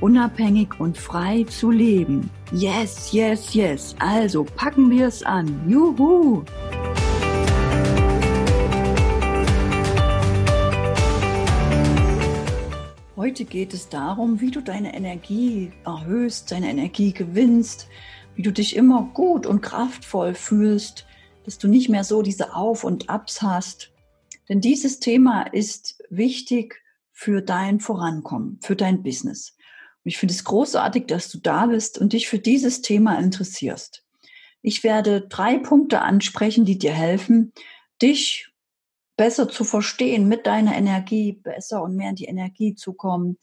[0.00, 2.30] unabhängig und frei zu leben.
[2.52, 3.96] Yes, yes, yes.
[3.98, 5.68] Also packen wir es an.
[5.68, 6.44] Juhu!
[13.16, 17.88] Heute geht es darum, wie du deine Energie erhöhst, deine Energie gewinnst,
[18.34, 21.06] wie du dich immer gut und kraftvoll fühlst,
[21.44, 23.92] dass du nicht mehr so diese Auf und Abs hast.
[24.48, 29.56] Denn dieses Thema ist wichtig für dein Vorankommen, für dein Business.
[30.06, 34.04] Ich finde es großartig, dass du da bist und dich für dieses Thema interessierst.
[34.62, 37.52] Ich werde drei Punkte ansprechen, die dir helfen,
[38.00, 38.52] dich
[39.16, 43.38] besser zu verstehen, mit deiner Energie besser und mehr in die Energie zu kommen.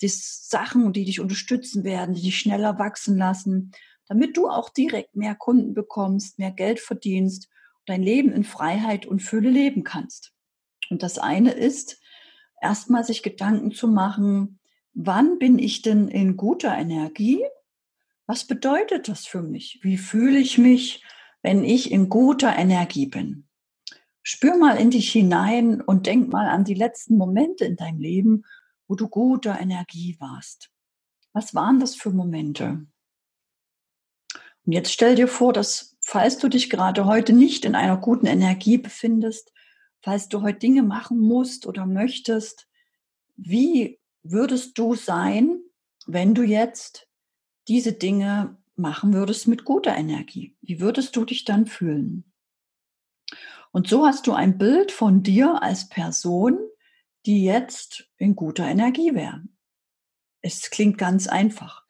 [0.00, 3.70] Die Sachen, die dich unterstützen werden, die dich schneller wachsen lassen,
[4.08, 9.06] damit du auch direkt mehr Kunden bekommst, mehr Geld verdienst und dein Leben in Freiheit
[9.06, 10.32] und Fülle leben kannst.
[10.90, 12.00] Und das eine ist,
[12.60, 14.58] erstmal sich Gedanken zu machen,
[14.94, 17.44] wann bin ich denn in guter Energie?
[18.26, 19.80] Was bedeutet das für mich?
[19.82, 21.04] Wie fühle ich mich,
[21.42, 23.46] wenn ich in guter Energie bin?
[24.22, 28.44] Spür mal in dich hinein und denk mal an die letzten Momente in deinem Leben,
[28.86, 30.70] wo du guter Energie warst.
[31.32, 32.86] Was waren das für Momente?
[34.64, 38.26] Und jetzt stell dir vor, dass falls du dich gerade heute nicht in einer guten
[38.26, 39.52] Energie befindest,
[40.02, 42.68] falls du heute Dinge machen musst oder möchtest,
[43.36, 45.60] wie würdest du sein,
[46.06, 47.08] wenn du jetzt
[47.68, 50.56] diese Dinge machen würdest mit guter Energie?
[50.60, 52.32] Wie würdest du dich dann fühlen?
[53.70, 56.58] Und so hast du ein Bild von dir als Person,
[57.24, 59.42] die jetzt in guter Energie wäre.
[60.40, 61.84] Es klingt ganz einfach,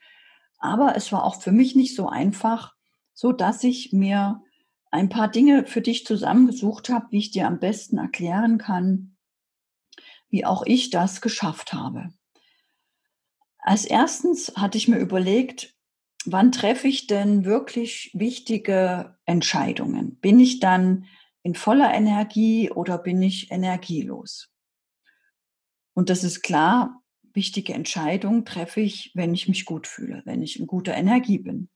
[0.58, 2.74] aber es war auch für mich nicht so einfach,
[3.14, 4.42] so dass ich mir
[4.90, 9.16] ein paar Dinge für dich zusammengesucht habe, wie ich dir am besten erklären kann,
[10.28, 12.12] wie auch ich das geschafft habe.
[13.62, 15.74] Als erstens hatte ich mir überlegt,
[16.26, 20.16] wann treffe ich denn wirklich wichtige Entscheidungen?
[20.20, 21.06] Bin ich dann
[21.44, 24.50] in voller Energie oder bin ich energielos?
[25.94, 27.02] Und das ist klar,
[27.34, 31.68] wichtige Entscheidungen treffe ich, wenn ich mich gut fühle, wenn ich in guter Energie bin.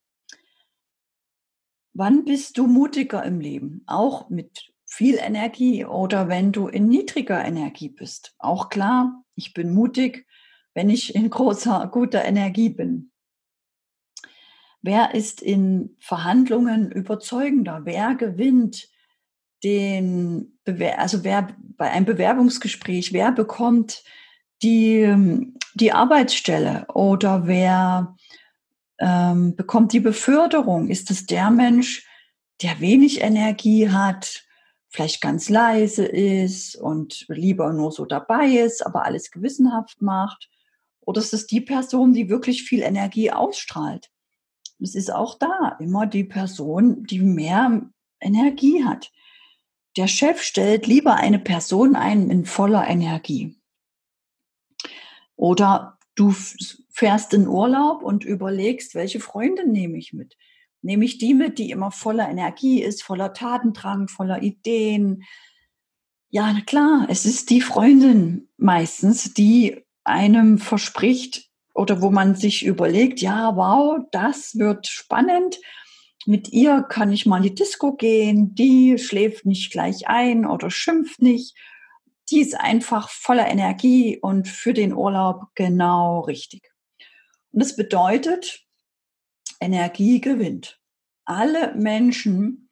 [1.94, 3.82] Wann bist du mutiger im Leben?
[3.86, 8.34] Auch mit viel Energie oder wenn du in niedriger Energie bist?
[8.38, 10.26] Auch klar, ich bin mutig,
[10.76, 13.10] wenn ich in großer, guter Energie bin?
[14.82, 17.80] Wer ist in Verhandlungen überzeugender?
[17.84, 18.86] Wer gewinnt
[19.64, 21.48] den, Bewer also wer
[21.78, 24.04] bei einem Bewerbungsgespräch, wer bekommt
[24.62, 28.14] die, die Arbeitsstelle oder wer
[28.98, 30.88] ähm, bekommt die Beförderung?
[30.88, 32.06] Ist es der Mensch,
[32.60, 34.44] der wenig Energie hat,
[34.90, 40.50] vielleicht ganz leise ist und lieber nur so dabei ist, aber alles gewissenhaft macht?
[41.06, 44.10] Oder ist es die Person, die wirklich viel Energie ausstrahlt?
[44.80, 47.88] Es ist auch da immer die Person, die mehr
[48.20, 49.12] Energie hat.
[49.96, 53.56] Der Chef stellt lieber eine Person ein in voller Energie.
[55.36, 56.34] Oder du
[56.90, 60.36] fährst in Urlaub und überlegst, welche Freunde nehme ich mit?
[60.82, 65.22] Nehme ich die mit, die immer voller Energie ist, voller Tatendrang, voller Ideen?
[66.30, 73.20] Ja, klar, es ist die Freundin meistens, die einem verspricht oder wo man sich überlegt,
[73.20, 75.58] ja, wow, das wird spannend.
[76.24, 80.70] Mit ihr kann ich mal in die Disco gehen, die schläft nicht gleich ein oder
[80.70, 81.56] schimpft nicht.
[82.30, 86.72] Die ist einfach voller Energie und für den Urlaub genau richtig.
[87.52, 88.66] Und das bedeutet,
[89.60, 90.80] Energie gewinnt.
[91.24, 92.68] Alle Menschen,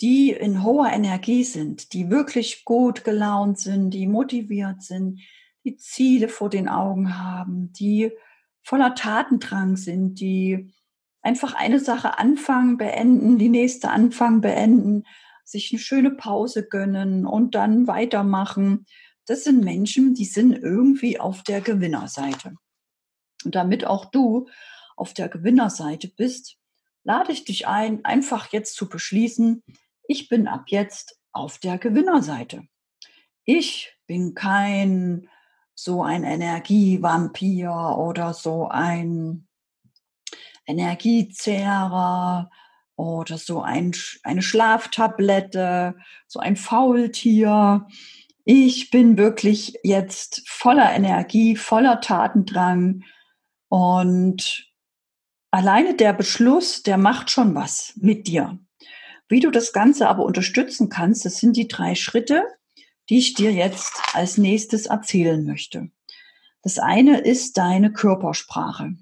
[0.00, 5.20] die in hoher Energie sind, die wirklich gut gelaunt sind, die motiviert sind,
[5.64, 8.12] die Ziele vor den Augen haben, die
[8.62, 10.72] voller Tatendrang sind, die
[11.22, 15.04] einfach eine Sache anfangen, beenden, die nächste anfangen, beenden,
[15.44, 18.86] sich eine schöne Pause gönnen und dann weitermachen.
[19.26, 22.54] Das sind Menschen, die sind irgendwie auf der Gewinnerseite.
[23.44, 24.48] Und damit auch du
[24.96, 26.56] auf der Gewinnerseite bist,
[27.04, 29.62] lade ich dich ein, einfach jetzt zu beschließen,
[30.06, 32.62] ich bin ab jetzt auf der Gewinnerseite.
[33.44, 35.28] Ich bin kein
[35.80, 39.46] so ein Energievampir oder so ein
[40.66, 42.50] Energiezehrer
[42.96, 43.92] oder so ein,
[44.24, 45.94] eine Schlaftablette,
[46.26, 47.86] so ein Faultier.
[48.44, 53.04] Ich bin wirklich jetzt voller Energie, voller Tatendrang
[53.68, 54.66] und
[55.52, 58.58] alleine der Beschluss, der macht schon was mit dir.
[59.28, 62.42] Wie du das Ganze aber unterstützen kannst, das sind die drei Schritte,
[63.08, 65.90] die ich dir jetzt als nächstes erzählen möchte.
[66.62, 68.96] Das eine ist deine Körpersprache.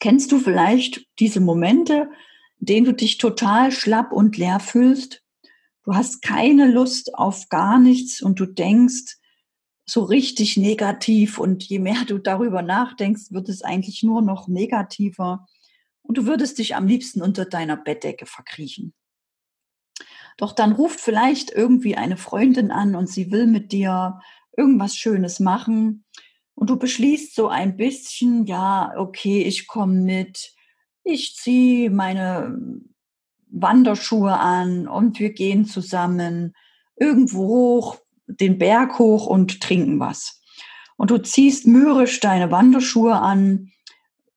[0.00, 2.10] Kennst du vielleicht diese Momente,
[2.60, 5.22] in denen du dich total schlapp und leer fühlst?
[5.84, 9.16] Du hast keine Lust auf gar nichts und du denkst
[9.84, 15.46] so richtig negativ und je mehr du darüber nachdenkst, wird es eigentlich nur noch negativer
[16.02, 18.94] und du würdest dich am liebsten unter deiner Bettdecke verkriechen.
[20.36, 24.20] Doch dann ruft vielleicht irgendwie eine Freundin an und sie will mit dir
[24.56, 26.04] irgendwas Schönes machen.
[26.54, 30.52] Und du beschließt so ein bisschen, ja, okay, ich komme mit,
[31.04, 32.56] ich ziehe meine
[33.48, 36.54] Wanderschuhe an und wir gehen zusammen
[36.96, 37.96] irgendwo hoch,
[38.26, 40.40] den Berg hoch und trinken was.
[40.96, 43.70] Und du ziehst mürrisch deine Wanderschuhe an,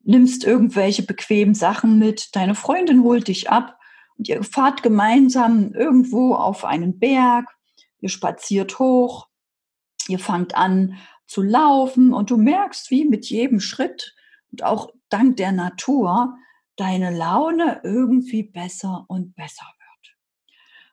[0.03, 3.77] nimmst irgendwelche bequemen Sachen mit, deine Freundin holt dich ab
[4.17, 7.55] und ihr fahrt gemeinsam irgendwo auf einen Berg,
[7.99, 9.27] ihr spaziert hoch,
[10.07, 10.97] ihr fangt an
[11.27, 14.15] zu laufen und du merkst, wie mit jedem Schritt
[14.51, 16.37] und auch dank der Natur
[16.75, 20.17] deine Laune irgendwie besser und besser wird.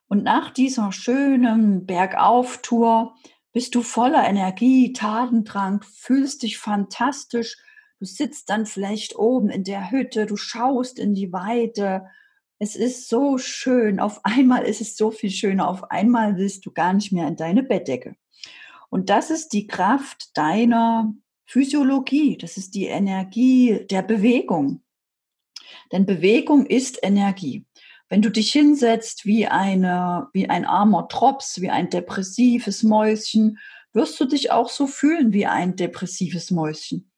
[0.09, 3.15] Und nach dieser schönen Bergauftour
[3.53, 7.59] bist du voller Energie, Tatendrang, fühlst dich fantastisch.
[7.99, 12.07] Du sitzt dann vielleicht oben in der Hütte, du schaust in die Weite
[12.62, 13.99] es ist so schön.
[13.99, 15.69] Auf einmal ist es so viel schöner.
[15.69, 18.14] Auf einmal willst du gar nicht mehr in deine Bettdecke.
[18.88, 21.12] Und das ist die Kraft deiner
[21.44, 22.38] Physiologie.
[22.38, 24.81] Das ist die Energie der Bewegung.
[25.91, 27.67] Denn Bewegung ist Energie.
[28.09, 33.58] Wenn du dich hinsetzt wie eine, wie ein armer Drops, wie ein depressives Mäuschen,
[33.93, 37.12] wirst du dich auch so fühlen wie ein depressives Mäuschen.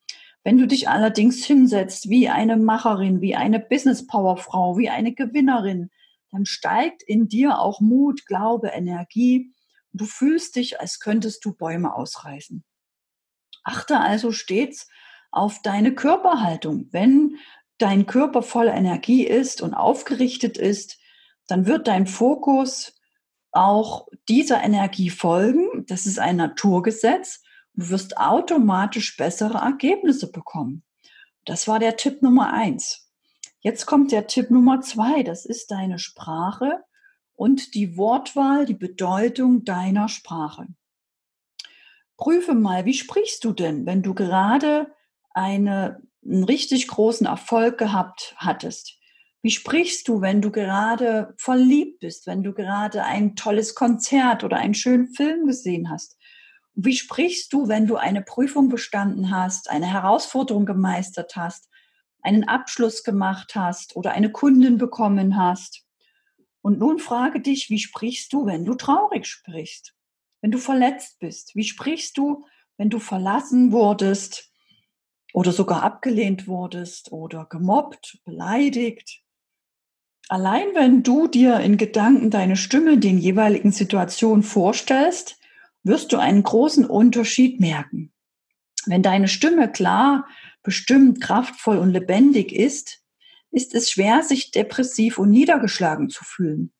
[0.44, 5.14] Wenn du dich allerdings hinsetzt wie eine Macherin, wie eine Business Power Frau, wie eine
[5.14, 5.90] Gewinnerin,
[6.30, 9.52] dann steigt in dir auch Mut, Glaube, Energie.
[9.94, 12.62] Du fühlst dich, als könntest du Bäume ausreißen.
[13.62, 14.88] Achte also stets
[15.30, 16.88] auf deine Körperhaltung.
[16.90, 17.38] Wenn
[17.78, 20.98] dein Körper voller Energie ist und aufgerichtet ist,
[21.46, 23.00] dann wird dein Fokus
[23.52, 25.86] auch dieser Energie folgen.
[25.86, 27.42] Das ist ein Naturgesetz.
[27.74, 30.84] Du wirst automatisch bessere Ergebnisse bekommen.
[31.44, 33.10] Das war der Tipp Nummer eins.
[33.60, 35.22] Jetzt kommt der Tipp Nummer zwei.
[35.22, 36.84] Das ist deine Sprache
[37.34, 40.66] und die Wortwahl, die Bedeutung deiner Sprache.
[42.16, 44.94] Prüfe mal, wie sprichst du denn, wenn du gerade
[45.30, 48.98] eine, einen richtig großen Erfolg gehabt hattest?
[49.42, 54.56] Wie sprichst du, wenn du gerade verliebt bist, wenn du gerade ein tolles Konzert oder
[54.58, 56.16] einen schönen Film gesehen hast?
[56.74, 61.68] Wie sprichst du, wenn du eine Prüfung bestanden hast, eine Herausforderung gemeistert hast,
[62.20, 65.84] einen Abschluss gemacht hast oder eine Kundin bekommen hast?
[66.62, 69.94] Und nun frage dich, wie sprichst du, wenn du traurig sprichst?
[70.40, 71.54] Wenn du verletzt bist?
[71.54, 72.44] Wie sprichst du,
[72.76, 74.50] wenn du verlassen wurdest
[75.32, 79.22] oder sogar abgelehnt wurdest oder gemobbt, beleidigt?
[80.28, 85.38] Allein wenn du dir in Gedanken deine Stimme den jeweiligen Situationen vorstellst,
[85.84, 88.10] wirst du einen großen Unterschied merken.
[88.86, 90.26] Wenn deine Stimme klar,
[90.62, 93.02] bestimmt, kraftvoll und lebendig ist,
[93.50, 96.72] ist es schwer, sich depressiv und niedergeschlagen zu fühlen.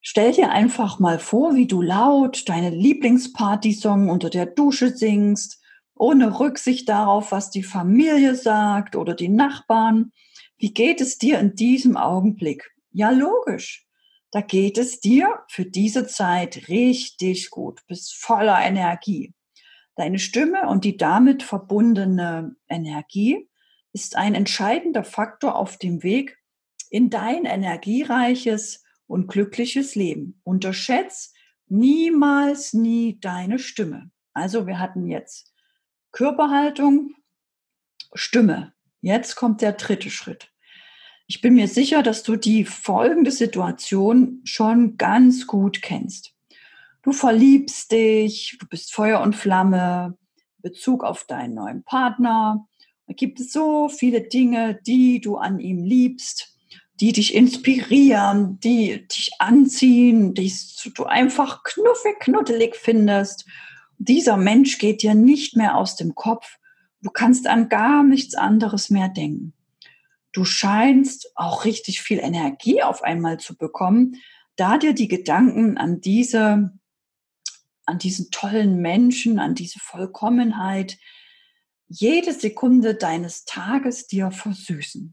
[0.00, 5.60] Stell dir einfach mal vor, wie du laut deine Lieblingspartysong unter der Dusche singst,
[5.96, 10.12] ohne Rücksicht darauf, was die Familie sagt oder die Nachbarn.
[10.56, 12.70] Wie geht es dir in diesem Augenblick?
[12.92, 13.87] Ja, logisch
[14.30, 19.34] da geht es dir für diese Zeit richtig gut, bist voller Energie.
[19.96, 23.48] Deine Stimme und die damit verbundene Energie
[23.92, 26.38] ist ein entscheidender Faktor auf dem Weg
[26.90, 30.40] in dein energiereiches und glückliches Leben.
[30.44, 31.32] Unterschätz
[31.66, 34.10] niemals nie deine Stimme.
[34.32, 35.52] Also wir hatten jetzt
[36.12, 37.14] Körperhaltung,
[38.14, 38.72] Stimme.
[39.00, 40.52] Jetzt kommt der dritte Schritt.
[41.30, 46.32] Ich bin mir sicher, dass du die folgende Situation schon ganz gut kennst.
[47.02, 50.16] Du verliebst dich, du bist Feuer und Flamme,
[50.62, 52.66] Bezug auf deinen neuen Partner.
[53.06, 56.56] Da gibt es so viele Dinge, die du an ihm liebst,
[56.98, 60.50] die dich inspirieren, die dich anziehen, die
[60.94, 63.44] du einfach knuffig, knuddelig findest.
[63.98, 66.56] Dieser Mensch geht dir nicht mehr aus dem Kopf.
[67.02, 69.52] Du kannst an gar nichts anderes mehr denken.
[70.38, 74.22] Du scheinst auch richtig viel Energie auf einmal zu bekommen,
[74.54, 76.78] da dir die Gedanken an diese,
[77.86, 80.96] an diesen tollen Menschen, an diese Vollkommenheit,
[81.88, 85.12] jede Sekunde deines Tages dir versüßen.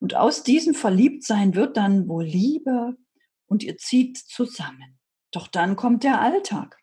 [0.00, 2.98] Und aus diesem Verliebtsein wird dann wohl Liebe
[3.46, 4.98] und ihr zieht zusammen.
[5.30, 6.78] Doch dann kommt der Alltag.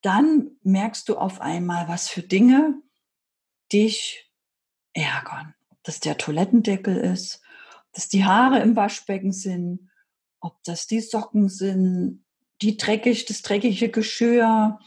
[0.00, 2.80] Dann merkst du auf einmal, was für Dinge
[3.70, 4.32] dich
[4.94, 5.54] ärgern.
[5.82, 7.40] Das der Toilettendeckel ist,
[7.76, 9.90] ob das die Haare im Waschbecken sind,
[10.40, 12.24] ob das die Socken sind,
[12.62, 14.78] die dreckig, das dreckige Geschirr,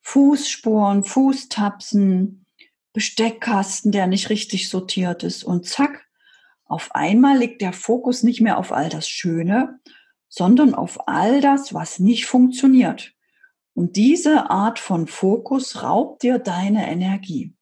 [0.00, 2.46] Fußspuren, Fußtapsen,
[2.92, 5.44] Besteckkasten, der nicht richtig sortiert ist.
[5.44, 6.06] Und zack,
[6.64, 9.80] auf einmal liegt der Fokus nicht mehr auf all das Schöne,
[10.28, 13.12] sondern auf all das, was nicht funktioniert.
[13.74, 17.54] Und diese Art von Fokus raubt dir deine Energie.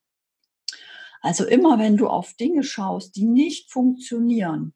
[1.21, 4.75] Also immer wenn du auf Dinge schaust, die nicht funktionieren,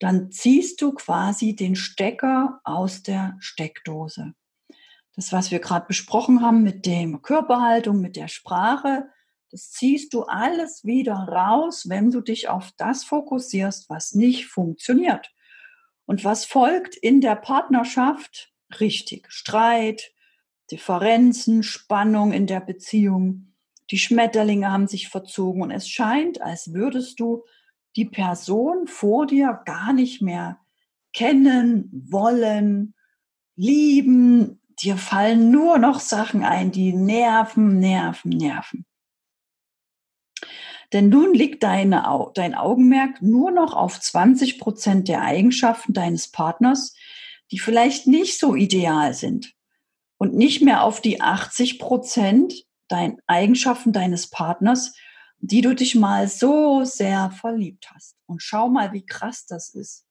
[0.00, 4.34] dann ziehst du quasi den Stecker aus der Steckdose.
[5.14, 9.08] Das, was wir gerade besprochen haben mit dem Körperhaltung, mit der Sprache,
[9.50, 15.32] das ziehst du alles wieder raus, wenn du dich auf das fokussierst, was nicht funktioniert.
[16.06, 18.52] Und was folgt in der Partnerschaft?
[18.78, 20.12] Richtig, Streit,
[20.70, 23.47] Differenzen, Spannung in der Beziehung.
[23.90, 27.44] Die Schmetterlinge haben sich verzogen und es scheint, als würdest du
[27.96, 30.60] die Person vor dir gar nicht mehr
[31.12, 32.94] kennen, wollen,
[33.56, 34.60] lieben.
[34.80, 38.86] Dir fallen nur noch Sachen ein, die nerven, nerven, nerven.
[40.92, 46.94] Denn nun liegt deine, dein Augenmerk nur noch auf 20 Prozent der Eigenschaften deines Partners,
[47.50, 49.54] die vielleicht nicht so ideal sind
[50.18, 54.94] und nicht mehr auf die 80 Prozent dein Eigenschaften deines Partners,
[55.40, 58.16] die du dich mal so sehr verliebt hast.
[58.26, 60.06] Und schau mal, wie krass das ist.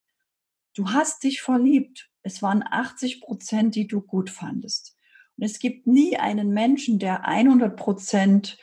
[0.73, 2.09] Du hast dich verliebt.
[2.23, 4.95] Es waren 80 Prozent, die du gut fandest.
[5.37, 8.57] Und es gibt nie einen Menschen, der 100 Prozent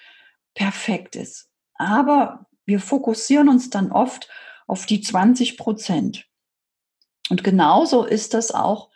[0.54, 1.50] perfekt ist.
[1.74, 4.28] Aber wir fokussieren uns dann oft
[4.66, 6.26] auf die 20 Prozent.
[7.30, 8.90] Und genauso ist das auch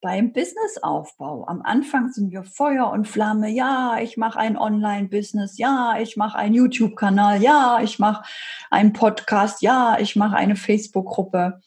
[0.00, 1.46] beim Businessaufbau.
[1.46, 3.50] Am Anfang sind wir Feuer und Flamme.
[3.50, 5.58] Ja, ich mache ein Online-Business.
[5.58, 7.42] Ja, ich mache einen YouTube-Kanal.
[7.42, 8.24] Ja, ich mache
[8.70, 9.62] einen Podcast.
[9.62, 11.60] Ja, ich mache eine Facebook-Gruppe.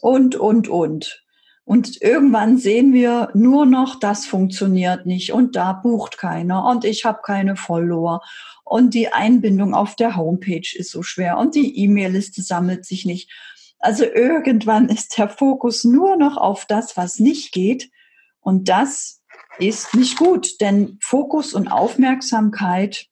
[0.00, 1.24] Und, und, und.
[1.64, 7.04] Und irgendwann sehen wir nur noch, das funktioniert nicht und da bucht keiner und ich
[7.04, 8.20] habe keine Follower
[8.64, 13.30] und die Einbindung auf der Homepage ist so schwer und die E-Mail-Liste sammelt sich nicht.
[13.82, 17.90] Also irgendwann ist der Fokus nur noch auf das, was nicht geht
[18.40, 19.22] und das
[19.58, 23.06] ist nicht gut, denn Fokus und Aufmerksamkeit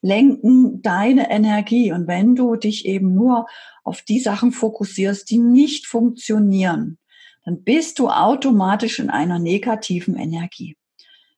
[0.00, 3.46] lenken deine Energie und wenn du dich eben nur
[3.82, 6.98] auf die Sachen fokussierst, die nicht funktionieren,
[7.44, 10.76] dann bist du automatisch in einer negativen Energie.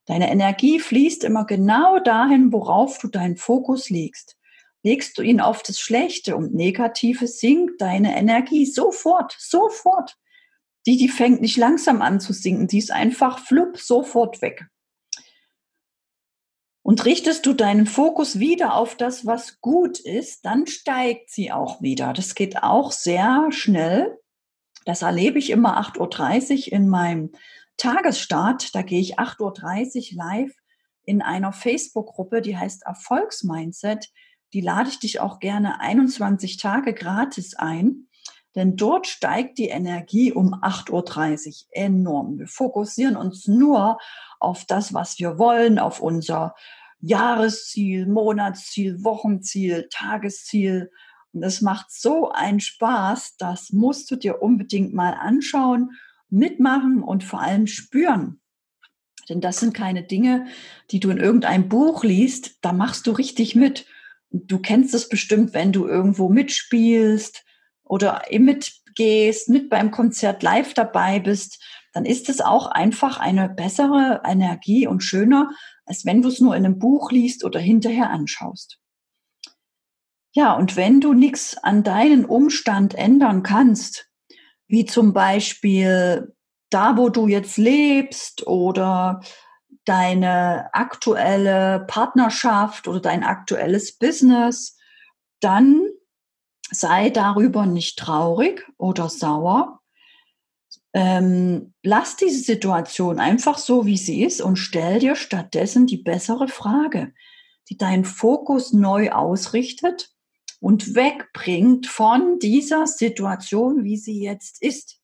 [0.04, 4.36] Deine Energie fließt immer genau dahin, worauf du deinen Fokus legst.
[4.82, 10.16] Legst du ihn auf das Schlechte und Negative, sinkt deine Energie sofort, sofort.
[10.86, 14.66] Die, die fängt nicht langsam an zu sinken, die ist einfach flupp sofort weg.
[16.82, 21.82] Und richtest du deinen Fokus wieder auf das, was gut ist, dann steigt sie auch
[21.82, 22.14] wieder.
[22.14, 24.18] Das geht auch sehr schnell.
[24.86, 27.32] Das erlebe ich immer 8.30 Uhr in meinem
[27.76, 28.74] Tagesstart.
[28.74, 30.54] Da gehe ich 8.30 Uhr live
[31.04, 34.08] in einer Facebook-Gruppe, die heißt Erfolgsmindset.
[34.52, 38.06] Die lade ich dich auch gerne 21 Tage gratis ein.
[38.56, 42.38] Denn dort steigt die Energie um 8.30 Uhr enorm.
[42.38, 43.98] Wir fokussieren uns nur
[44.40, 46.54] auf das, was wir wollen, auf unser
[47.00, 50.90] Jahresziel, Monatsziel, Wochenziel, Tagesziel
[51.32, 55.92] und es macht so einen Spaß, das musst du dir unbedingt mal anschauen,
[56.28, 58.40] mitmachen und vor allem spüren.
[59.28, 60.46] Denn das sind keine Dinge,
[60.90, 63.86] die du in irgendeinem Buch liest, da machst du richtig mit.
[64.30, 67.44] Du kennst es bestimmt, wenn du irgendwo mitspielst
[67.84, 74.22] oder mitgehst, mit beim Konzert live dabei bist, dann ist es auch einfach eine bessere
[74.24, 75.50] Energie und schöner,
[75.84, 78.78] als wenn du es nur in einem Buch liest oder hinterher anschaust.
[80.32, 84.08] Ja, und wenn du nichts an deinen Umstand ändern kannst,
[84.68, 86.32] wie zum Beispiel
[86.70, 89.20] da, wo du jetzt lebst oder
[89.90, 94.78] deine aktuelle Partnerschaft oder dein aktuelles Business,
[95.40, 95.84] dann
[96.70, 99.80] sei darüber nicht traurig oder sauer.
[100.92, 106.46] Ähm, lass diese Situation einfach so, wie sie ist und stell dir stattdessen die bessere
[106.46, 107.12] Frage,
[107.68, 110.14] die deinen Fokus neu ausrichtet
[110.60, 114.99] und wegbringt von dieser Situation, wie sie jetzt ist.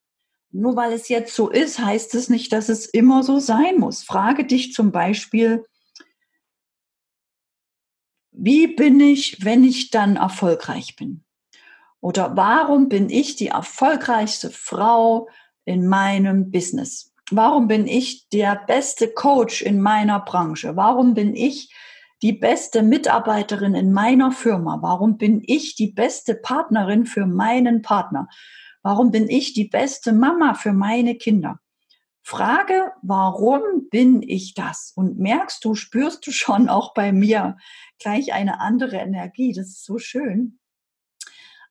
[0.57, 4.03] Nur weil es jetzt so ist, heißt es nicht, dass es immer so sein muss.
[4.03, 5.67] Frage dich zum Beispiel,
[8.33, 11.25] wie bin ich, wenn ich dann erfolgreich bin?
[12.01, 15.29] Oder warum bin ich die erfolgreichste Frau
[15.67, 17.13] in meinem Business?
[17.31, 20.75] Warum bin ich der beste Coach in meiner Branche?
[20.75, 21.75] Warum bin ich
[22.23, 24.79] die beste Mitarbeiterin in meiner Firma?
[24.81, 28.29] Warum bin ich die beste Partnerin für meinen Partner?
[28.87, 31.59] Warum bin ich die beste Mama für meine Kinder?
[32.23, 34.93] Frage, warum bin ich das?
[34.95, 37.57] Und merkst du, spürst du schon auch bei mir
[37.99, 39.53] gleich eine andere Energie.
[39.53, 40.61] Das ist so schön,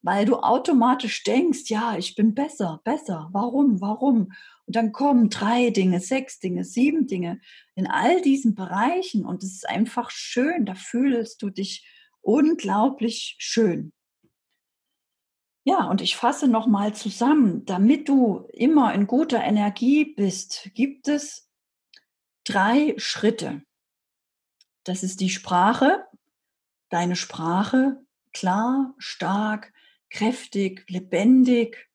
[0.01, 3.29] weil du automatisch denkst, ja, ich bin besser, besser.
[3.31, 4.34] Warum, warum?
[4.65, 7.39] Und dann kommen drei Dinge, sechs Dinge, sieben Dinge
[7.75, 9.25] in all diesen Bereichen.
[9.25, 10.65] Und es ist einfach schön.
[10.65, 11.88] Da fühlst du dich
[12.19, 13.93] unglaublich schön.
[15.67, 17.65] Ja, und ich fasse nochmal zusammen.
[17.65, 21.50] Damit du immer in guter Energie bist, gibt es
[22.43, 23.63] drei Schritte.
[24.84, 26.05] Das ist die Sprache,
[26.89, 28.00] deine Sprache,
[28.31, 29.74] klar, stark,
[30.12, 31.89] kräftig, lebendig,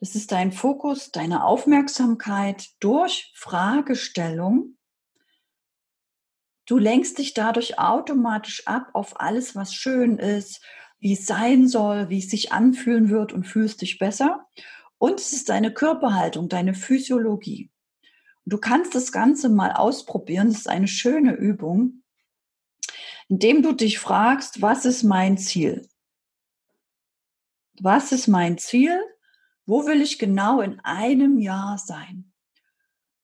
[0.00, 4.76] das ist dein Fokus, deine Aufmerksamkeit durch Fragestellung.
[6.66, 10.62] Du lenkst dich dadurch automatisch ab auf alles, was schön ist,
[11.00, 14.46] wie es sein soll, wie es sich anfühlen wird und fühlst dich besser.
[14.98, 17.70] Und es ist deine Körperhaltung, deine Physiologie.
[18.44, 20.48] Du kannst das Ganze mal ausprobieren.
[20.48, 22.02] Das ist eine schöne Übung,
[23.28, 25.86] indem du dich fragst, was ist mein Ziel?
[27.80, 28.98] Was ist mein Ziel?
[29.66, 32.32] Wo will ich genau in einem Jahr sein?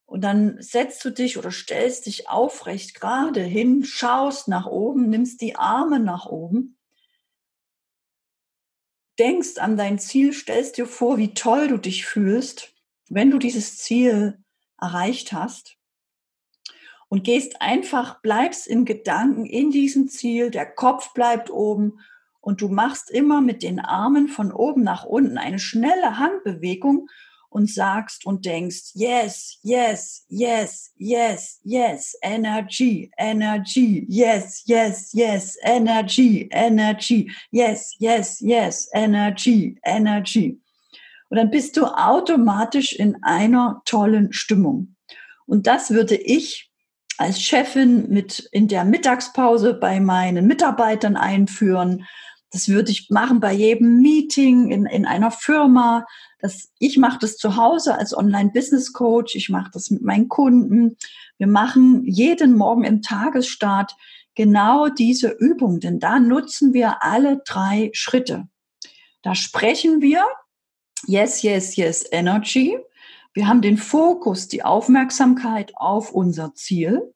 [0.04, 5.40] Und dann setzt du dich oder stellst dich aufrecht gerade hin, schaust nach oben, nimmst
[5.40, 6.73] die Arme nach oben,
[9.18, 12.74] denkst an dein Ziel, stellst dir vor, wie toll du dich fühlst,
[13.08, 14.38] wenn du dieses Ziel
[14.80, 15.76] erreicht hast.
[17.08, 22.00] Und gehst einfach, bleibst in Gedanken in diesem Ziel, der Kopf bleibt oben
[22.40, 27.08] und du machst immer mit den Armen von oben nach unten eine schnelle Handbewegung
[27.54, 36.48] und sagst und denkst, yes, yes, yes, yes, yes, energy, energy, yes, yes, yes, energy,
[36.50, 40.60] energy, yes, yes, yes, energy, energy.
[41.28, 44.96] Und dann bist du automatisch in einer tollen Stimmung.
[45.46, 46.72] Und das würde ich
[47.18, 52.04] als Chefin mit in der Mittagspause bei meinen Mitarbeitern einführen,
[52.54, 56.06] das würde ich machen bei jedem Meeting in, in einer Firma.
[56.38, 59.34] Das, ich mache das zu Hause als Online-Business-Coach.
[59.34, 60.96] Ich mache das mit meinen Kunden.
[61.36, 63.96] Wir machen jeden Morgen im Tagesstart
[64.36, 68.46] genau diese Übung, denn da nutzen wir alle drei Schritte.
[69.22, 70.24] Da sprechen wir
[71.08, 72.78] Yes, Yes, Yes Energy.
[73.32, 77.12] Wir haben den Fokus, die Aufmerksamkeit auf unser Ziel.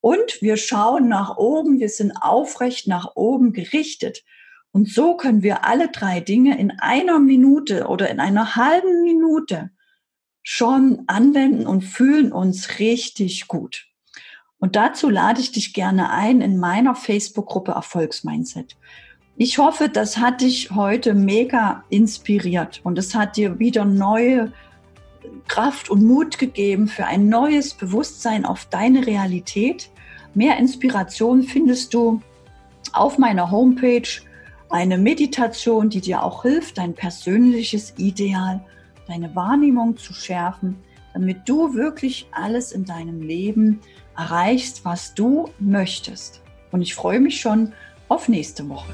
[0.00, 4.22] Und wir schauen nach oben, wir sind aufrecht nach oben gerichtet.
[4.76, 9.70] Und so können wir alle drei Dinge in einer Minute oder in einer halben Minute
[10.42, 13.86] schon anwenden und fühlen uns richtig gut.
[14.58, 18.76] Und dazu lade ich dich gerne ein in meiner Facebook-Gruppe Erfolgsmindset.
[19.38, 24.52] Ich hoffe, das hat dich heute mega inspiriert und es hat dir wieder neue
[25.48, 29.88] Kraft und Mut gegeben für ein neues Bewusstsein auf deine Realität.
[30.34, 32.20] Mehr Inspiration findest du
[32.92, 34.25] auf meiner Homepage
[34.70, 38.60] eine Meditation, die dir auch hilft, dein persönliches Ideal,
[39.06, 40.76] deine Wahrnehmung zu schärfen,
[41.14, 43.80] damit du wirklich alles in deinem Leben
[44.16, 46.42] erreichst, was du möchtest.
[46.72, 47.72] Und ich freue mich schon
[48.08, 48.92] auf nächste Woche.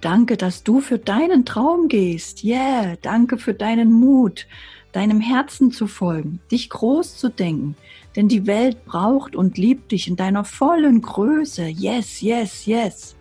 [0.00, 2.42] Danke, dass du für deinen Traum gehst.
[2.42, 4.46] Yeah, danke für deinen Mut
[4.92, 7.76] deinem Herzen zu folgen, dich groß zu denken,
[8.14, 11.66] denn die Welt braucht und liebt dich in deiner vollen Größe.
[11.66, 13.16] Yes, yes, yes.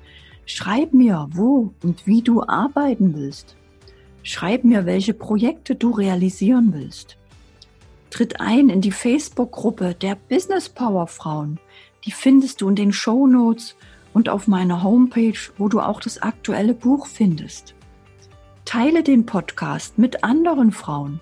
[0.45, 3.55] Schreib mir, wo und wie du arbeiten willst.
[4.23, 7.17] Schreib mir, welche Projekte du realisieren willst.
[8.09, 11.59] Tritt ein in die Facebook-Gruppe der Business Power Frauen.
[12.05, 13.75] Die findest du in den Show Notes
[14.13, 17.73] und auf meiner Homepage, wo du auch das aktuelle Buch findest.
[18.65, 21.21] Teile den Podcast mit anderen Frauen